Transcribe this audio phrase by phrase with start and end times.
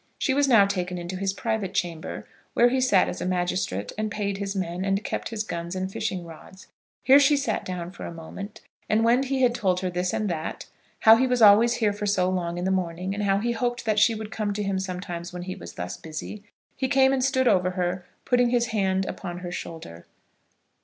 [0.17, 4.09] She was now taken into his private chamber, where he sat as a magistrate, and
[4.09, 6.65] paid his men, and kept his guns and fishing rods.
[7.03, 10.27] Here she sat down for a moment, and when he had told her this and
[10.27, 10.65] that,
[11.01, 13.85] how he was always here for so long in the morning, and how he hoped
[13.85, 16.43] that she would come to him sometimes when he was thus busy,
[16.75, 20.07] he came and stood over her, putting his hand upon her shoulder.